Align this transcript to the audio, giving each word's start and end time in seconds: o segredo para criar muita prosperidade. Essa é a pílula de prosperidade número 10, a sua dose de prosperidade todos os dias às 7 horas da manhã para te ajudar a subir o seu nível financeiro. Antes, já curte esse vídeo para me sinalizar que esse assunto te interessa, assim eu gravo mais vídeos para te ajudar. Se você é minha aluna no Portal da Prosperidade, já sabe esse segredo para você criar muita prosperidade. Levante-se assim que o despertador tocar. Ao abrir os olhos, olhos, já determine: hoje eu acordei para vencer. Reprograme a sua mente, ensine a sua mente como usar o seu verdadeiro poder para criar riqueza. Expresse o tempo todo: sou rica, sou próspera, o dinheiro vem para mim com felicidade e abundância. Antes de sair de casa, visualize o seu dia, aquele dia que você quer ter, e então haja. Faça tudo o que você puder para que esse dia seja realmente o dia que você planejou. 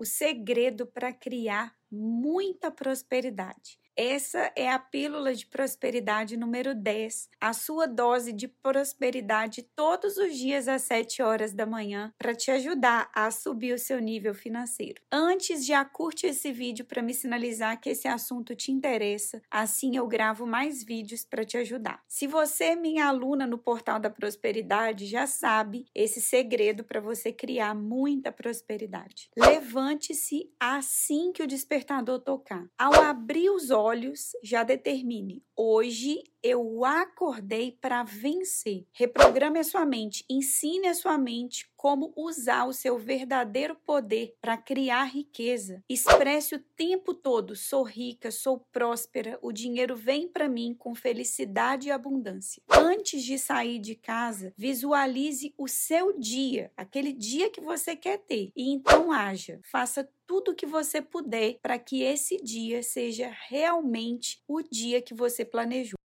o 0.00 0.04
segredo 0.06 0.86
para 0.86 1.12
criar 1.12 1.76
muita 1.90 2.70
prosperidade. 2.70 3.78
Essa 4.02 4.50
é 4.56 4.70
a 4.70 4.78
pílula 4.78 5.34
de 5.34 5.44
prosperidade 5.44 6.34
número 6.34 6.74
10, 6.74 7.28
a 7.38 7.52
sua 7.52 7.86
dose 7.86 8.32
de 8.32 8.48
prosperidade 8.48 9.60
todos 9.76 10.16
os 10.16 10.38
dias 10.38 10.68
às 10.68 10.80
7 10.84 11.20
horas 11.20 11.52
da 11.52 11.66
manhã 11.66 12.10
para 12.16 12.34
te 12.34 12.50
ajudar 12.50 13.10
a 13.14 13.30
subir 13.30 13.74
o 13.74 13.78
seu 13.78 14.00
nível 14.00 14.32
financeiro. 14.32 15.02
Antes, 15.12 15.66
já 15.66 15.84
curte 15.84 16.26
esse 16.26 16.50
vídeo 16.50 16.86
para 16.86 17.02
me 17.02 17.12
sinalizar 17.12 17.78
que 17.78 17.90
esse 17.90 18.08
assunto 18.08 18.56
te 18.56 18.72
interessa, 18.72 19.42
assim 19.50 19.98
eu 19.98 20.08
gravo 20.08 20.46
mais 20.46 20.82
vídeos 20.82 21.22
para 21.22 21.44
te 21.44 21.58
ajudar. 21.58 22.02
Se 22.08 22.26
você 22.26 22.64
é 22.64 22.76
minha 22.76 23.04
aluna 23.04 23.46
no 23.46 23.58
Portal 23.58 24.00
da 24.00 24.08
Prosperidade, 24.08 25.04
já 25.04 25.26
sabe 25.26 25.84
esse 25.94 26.22
segredo 26.22 26.84
para 26.84 27.02
você 27.02 27.34
criar 27.34 27.74
muita 27.74 28.32
prosperidade. 28.32 29.28
Levante-se 29.36 30.50
assim 30.58 31.32
que 31.32 31.42
o 31.42 31.46
despertador 31.46 32.18
tocar. 32.20 32.64
Ao 32.78 32.94
abrir 32.94 33.50
os 33.50 33.68
olhos, 33.70 33.89
olhos, 33.90 34.32
já 34.42 34.62
determine: 34.62 35.42
hoje 35.56 36.22
eu 36.42 36.84
acordei 36.84 37.72
para 37.72 38.02
vencer. 38.02 38.86
Reprograme 38.92 39.58
a 39.58 39.64
sua 39.64 39.84
mente, 39.84 40.24
ensine 40.30 40.88
a 40.88 40.94
sua 40.94 41.18
mente 41.18 41.69
como 41.80 42.12
usar 42.14 42.66
o 42.66 42.74
seu 42.74 42.98
verdadeiro 42.98 43.74
poder 43.74 44.36
para 44.38 44.54
criar 44.58 45.04
riqueza. 45.04 45.82
Expresse 45.88 46.54
o 46.54 46.58
tempo 46.76 47.14
todo: 47.14 47.56
sou 47.56 47.82
rica, 47.84 48.30
sou 48.30 48.60
próspera, 48.70 49.38
o 49.40 49.50
dinheiro 49.50 49.96
vem 49.96 50.28
para 50.28 50.46
mim 50.46 50.74
com 50.78 50.94
felicidade 50.94 51.88
e 51.88 51.90
abundância. 51.90 52.62
Antes 52.68 53.24
de 53.24 53.38
sair 53.38 53.78
de 53.78 53.94
casa, 53.94 54.52
visualize 54.58 55.54
o 55.56 55.66
seu 55.66 56.12
dia, 56.18 56.70
aquele 56.76 57.14
dia 57.14 57.48
que 57.48 57.62
você 57.62 57.96
quer 57.96 58.18
ter, 58.18 58.52
e 58.54 58.70
então 58.70 59.10
haja. 59.10 59.58
Faça 59.64 60.06
tudo 60.26 60.52
o 60.52 60.54
que 60.54 60.66
você 60.66 61.02
puder 61.02 61.58
para 61.60 61.76
que 61.76 62.02
esse 62.02 62.36
dia 62.36 62.82
seja 62.82 63.34
realmente 63.48 64.40
o 64.46 64.62
dia 64.62 65.02
que 65.02 65.12
você 65.12 65.44
planejou. 65.44 65.96